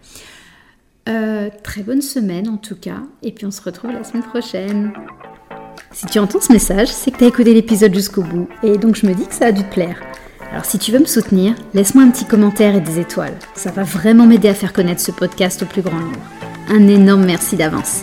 Euh, 1.11 1.51
très 1.63 1.83
bonne 1.83 2.01
semaine 2.01 2.49
en 2.49 2.57
tout 2.57 2.75
cas, 2.75 3.03
et 3.23 3.33
puis 3.33 3.45
on 3.45 3.51
se 3.51 3.61
retrouve 3.61 3.93
la 3.93 4.03
semaine 4.03 4.25
prochaine. 4.25 4.93
Si 5.93 6.07
tu 6.07 6.19
entends 6.19 6.41
ce 6.41 6.53
message, 6.53 6.89
c'est 6.89 7.11
que 7.11 7.19
tu 7.19 7.25
as 7.25 7.29
écouté 7.29 7.53
l'épisode 7.53 7.95
jusqu'au 7.95 8.23
bout, 8.23 8.49
et 8.63 8.79
donc 8.79 8.97
je 8.97 9.07
me 9.07 9.15
dis 9.15 9.27
que 9.27 9.35
ça 9.35 9.47
a 9.47 9.53
dû 9.53 9.63
te 9.63 9.73
plaire. 9.73 10.01
Alors 10.51 10.65
si 10.65 10.79
tu 10.79 10.91
veux 10.91 11.01
me 11.01 11.05
soutenir, 11.05 11.55
laisse-moi 11.75 12.03
un 12.03 12.11
petit 12.11 12.25
commentaire 12.25 12.75
et 12.75 12.81
des 12.81 12.99
étoiles. 12.99 13.39
Ça 13.55 13.71
va 13.71 13.83
vraiment 13.83 14.27
m'aider 14.27 14.49
à 14.49 14.55
faire 14.55 14.73
connaître 14.73 15.03
ce 15.03 15.13
podcast 15.13 15.63
au 15.63 15.67
plus 15.67 15.83
grand 15.83 16.01
nombre. 16.01 16.36
Un 16.69 16.89
énorme 16.89 17.25
merci 17.25 17.57
d'avance. 17.57 18.03